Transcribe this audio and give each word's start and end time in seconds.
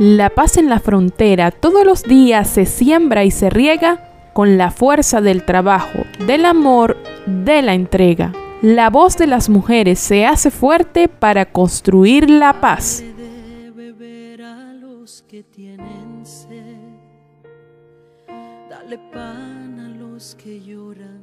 La 0.00 0.30
paz 0.30 0.56
en 0.56 0.70
la 0.70 0.80
frontera 0.80 1.50
todos 1.50 1.84
los 1.84 2.04
días 2.04 2.48
se 2.48 2.64
siembra 2.64 3.22
y 3.24 3.30
se 3.30 3.50
riega 3.50 4.30
con 4.32 4.56
la 4.56 4.70
fuerza 4.70 5.20
del 5.20 5.44
trabajo, 5.44 6.04
del 6.26 6.46
amor, 6.46 6.96
de 7.26 7.60
la 7.60 7.74
entrega. 7.74 8.32
La 8.62 8.88
voz 8.88 9.18
de 9.18 9.26
las 9.26 9.50
mujeres 9.50 9.98
se 9.98 10.24
hace 10.24 10.50
fuerte 10.50 11.08
para 11.08 11.44
construir 11.44 12.30
la 12.30 12.62
paz. 12.62 13.04
Dale 18.70 18.98
pan 19.12 19.80
a 19.80 19.88
los 19.90 20.34
que 20.36 20.62
lloran 20.62 21.20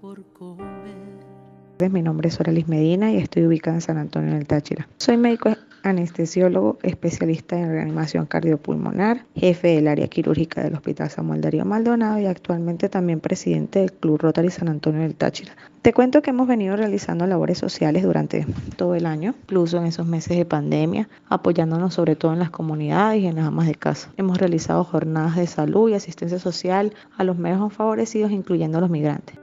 por 0.00 0.24
comer. 0.26 1.90
Mi 1.90 2.00
nombre 2.00 2.28
es 2.28 2.38
Oralis 2.38 2.68
Medina 2.68 3.10
y 3.10 3.16
estoy 3.16 3.44
ubicada 3.44 3.78
en 3.78 3.80
San 3.80 3.98
Antonio 3.98 4.34
del 4.34 4.46
Táchira. 4.46 4.86
Soy 4.98 5.16
médico 5.16 5.50
anestesiólogo, 5.84 6.78
especialista 6.82 7.58
en 7.58 7.70
reanimación 7.70 8.26
cardiopulmonar, 8.26 9.26
jefe 9.36 9.68
del 9.68 9.88
área 9.88 10.08
quirúrgica 10.08 10.62
del 10.62 10.74
Hospital 10.74 11.10
Samuel 11.10 11.42
Darío 11.42 11.64
Maldonado 11.64 12.18
y 12.18 12.26
actualmente 12.26 12.88
también 12.88 13.20
presidente 13.20 13.80
del 13.80 13.92
Club 13.92 14.18
Rotary 14.22 14.50
San 14.50 14.68
Antonio 14.68 15.02
del 15.02 15.14
Táchira. 15.14 15.54
Te 15.82 15.92
cuento 15.92 16.22
que 16.22 16.30
hemos 16.30 16.48
venido 16.48 16.76
realizando 16.76 17.26
labores 17.26 17.58
sociales 17.58 18.02
durante 18.02 18.46
todo 18.76 18.94
el 18.94 19.04
año, 19.04 19.34
incluso 19.42 19.76
en 19.76 19.84
esos 19.84 20.06
meses 20.06 20.38
de 20.38 20.46
pandemia, 20.46 21.10
apoyándonos 21.28 21.92
sobre 21.92 22.16
todo 22.16 22.32
en 22.32 22.38
las 22.38 22.50
comunidades 22.50 23.22
y 23.22 23.26
en 23.26 23.36
las 23.36 23.46
amas 23.46 23.66
de 23.66 23.74
casa. 23.74 24.10
Hemos 24.16 24.38
realizado 24.38 24.82
jornadas 24.84 25.36
de 25.36 25.46
salud 25.46 25.90
y 25.90 25.94
asistencia 25.94 26.38
social 26.38 26.94
a 27.18 27.24
los 27.24 27.36
menos 27.36 27.74
favorecidos, 27.74 28.32
incluyendo 28.32 28.78
a 28.78 28.80
los 28.80 28.88
migrantes. 28.88 29.38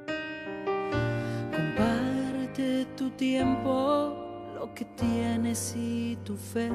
Comparte 1.51 2.87
tu 2.97 3.11
tiempo 3.11 4.20
que 4.75 4.85
tienes 4.85 5.75
y 5.77 6.17
tu 6.23 6.35
fe. 6.35 6.69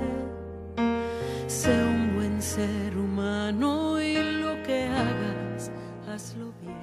Sé 1.46 1.70
un 1.70 2.16
buen 2.16 2.42
ser 2.42 2.96
humano 2.96 4.00
y 4.00 4.14
lo 4.14 4.62
que 4.65 4.84
hagas, 4.84 5.70
hazlo 6.09 6.52
bien. 6.60 6.74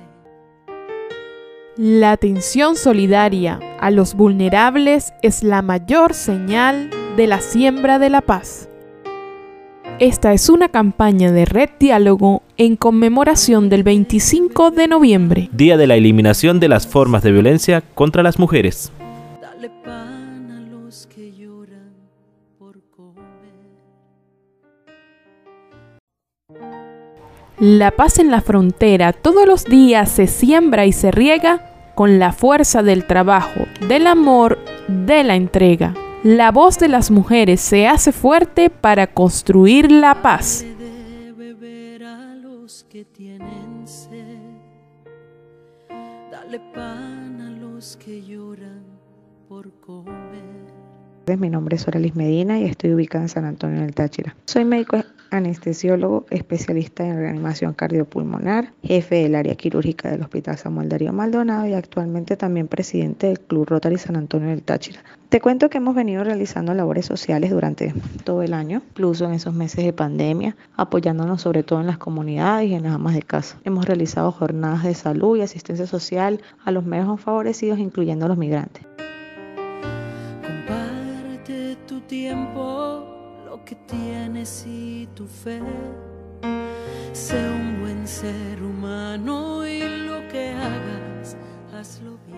La 1.75 2.11
atención 2.11 2.75
solidaria 2.75 3.59
a 3.79 3.91
los 3.91 4.13
vulnerables 4.13 5.13
es 5.21 5.43
la 5.43 5.61
mayor 5.61 6.13
señal 6.13 6.89
de 7.17 7.27
la 7.27 7.41
siembra 7.41 7.99
de 7.99 8.09
la 8.09 8.21
paz. 8.21 8.69
Esta 9.99 10.33
es 10.33 10.49
una 10.49 10.69
campaña 10.69 11.31
de 11.31 11.45
Red 11.45 11.69
Diálogo 11.79 12.41
en 12.57 12.77
conmemoración 12.77 13.69
del 13.69 13.83
25 13.83 14.71
de 14.71 14.87
noviembre, 14.87 15.49
Día 15.51 15.77
de 15.77 15.85
la 15.85 15.95
Eliminación 15.95 16.59
de 16.59 16.67
las 16.67 16.87
Formas 16.87 17.21
de 17.21 17.31
Violencia 17.31 17.83
contra 17.93 18.23
las 18.23 18.39
Mujeres. 18.39 18.91
Dale 19.39 19.69
que 20.93 21.31
lloran 21.31 21.91
por 22.59 22.79
comer. 22.91 23.23
La 27.59 27.89
paz 27.91 28.19
en 28.19 28.29
la 28.29 28.41
frontera 28.41 29.11
todos 29.11 29.47
los 29.47 29.65
días 29.65 30.11
se 30.11 30.27
siembra 30.27 30.85
y 30.85 30.91
se 30.91 31.09
riega 31.09 31.93
con 31.95 32.19
la 32.19 32.31
fuerza 32.31 32.83
del 32.83 33.07
trabajo, 33.07 33.61
del 33.87 34.05
amor, 34.05 34.59
de 34.87 35.23
la 35.23 35.35
entrega. 35.35 35.95
La 36.23 36.51
voz 36.51 36.77
de 36.77 36.89
las 36.89 37.09
mujeres 37.09 37.59
se 37.59 37.87
hace 37.87 38.11
fuerte 38.11 38.69
para 38.69 39.07
construir 39.07 39.91
la 39.91 40.21
paz. 40.21 40.63
De 40.77 41.33
beber 41.33 42.03
a 42.03 42.35
los 42.35 42.83
que 42.83 43.03
tienen 43.03 43.87
sed. 43.87 44.37
Dale 46.31 46.59
pan 46.59 47.41
a 47.41 47.49
los 47.49 47.97
que 47.97 48.21
lloran 48.21 48.83
por 49.49 49.71
comer. 49.79 50.22
Mi 51.25 51.49
nombre 51.49 51.77
es 51.77 51.87
Oralis 51.87 52.15
Medina 52.15 52.59
y 52.59 52.65
estoy 52.65 52.93
ubicada 52.93 53.23
en 53.23 53.29
San 53.29 53.45
Antonio 53.45 53.81
del 53.81 53.95
Táchira. 53.95 54.35
Soy 54.45 54.65
médico 54.65 54.97
anestesiólogo, 55.31 56.25
especialista 56.29 57.07
en 57.07 57.15
reanimación 57.15 57.73
cardiopulmonar, 57.73 58.73
jefe 58.83 59.23
del 59.23 59.35
área 59.35 59.55
quirúrgica 59.55 60.11
del 60.11 60.21
Hospital 60.21 60.57
Samuel 60.57 60.89
Darío 60.89 61.13
Maldonado 61.13 61.65
y 61.65 61.73
actualmente 61.73 62.35
también 62.37 62.67
presidente 62.67 63.27
del 63.27 63.39
Club 63.39 63.67
Rotary 63.67 63.97
San 63.97 64.17
Antonio 64.17 64.49
del 64.49 64.61
Táchira. 64.61 65.01
Te 65.29 65.41
cuento 65.41 65.69
que 65.69 65.77
hemos 65.77 65.95
venido 65.95 66.23
realizando 66.23 66.73
labores 66.73 67.05
sociales 67.05 67.49
durante 67.49 67.93
todo 68.25 68.43
el 68.43 68.53
año, 68.53 68.83
incluso 68.91 69.25
en 69.25 69.33
esos 69.33 69.55
meses 69.55 69.83
de 69.85 69.93
pandemia, 69.93 70.55
apoyándonos 70.75 71.41
sobre 71.41 71.63
todo 71.63 71.79
en 71.79 71.87
las 71.87 71.97
comunidades 71.97 72.69
y 72.69 72.75
en 72.75 72.83
las 72.83 72.93
amas 72.93 73.15
de 73.15 73.23
casa. 73.23 73.57
Hemos 73.63 73.85
realizado 73.85 74.31
jornadas 74.31 74.83
de 74.83 74.93
salud 74.93 75.37
y 75.37 75.41
asistencia 75.41 75.87
social 75.87 76.41
a 76.63 76.71
los 76.71 76.85
menos 76.85 77.19
favorecidos, 77.21 77.79
incluyendo 77.79 78.25
a 78.25 78.29
los 78.29 78.37
migrantes. 78.37 78.92
Tiempo, 82.13 83.03
lo 83.43 83.65
que 83.65 83.73
tienes 83.73 84.67
y 84.69 85.09
tu 85.15 85.25
fe. 85.25 85.59
Sé 87.11 87.35
un 87.49 87.81
buen 87.81 88.07
ser 88.07 88.61
humano 88.61 89.65
y 89.65 89.79
lo 89.79 90.19
que 90.31 90.49
hagas, 90.49 91.35
hazlo 91.73 92.19
bien. 92.27 92.37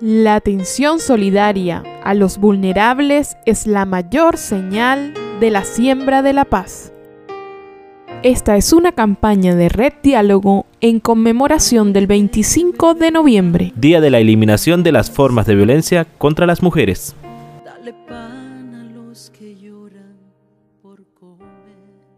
La 0.00 0.34
atención 0.34 1.00
solidaria 1.00 1.82
a 2.04 2.12
los 2.12 2.36
vulnerables 2.36 3.38
es 3.46 3.66
la 3.66 3.86
mayor 3.86 4.36
señal 4.36 5.14
de 5.40 5.50
la 5.50 5.64
siembra 5.64 6.20
de 6.20 6.34
la 6.34 6.44
paz. 6.44 6.92
Esta 8.22 8.58
es 8.58 8.74
una 8.74 8.92
campaña 8.92 9.54
de 9.54 9.70
Red 9.70 9.94
Diálogo 10.02 10.66
en 10.82 11.00
conmemoración 11.00 11.94
del 11.94 12.06
25 12.06 12.92
de 12.92 13.12
noviembre, 13.12 13.72
Día 13.76 14.02
de 14.02 14.10
la 14.10 14.18
Eliminación 14.18 14.82
de 14.82 14.92
las 14.92 15.10
Formas 15.10 15.46
de 15.46 15.54
Violencia 15.54 16.06
contra 16.18 16.44
las 16.44 16.62
Mujeres. 16.62 17.16
Dale 17.88 18.04
pan 18.06 18.74
a 18.74 18.84
los 18.84 19.30
que 19.30 19.56
lloran 19.56 20.18
por 20.82 21.06
comer. 21.14 22.17